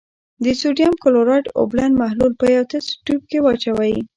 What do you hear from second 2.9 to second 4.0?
تیوب کې واچوئ.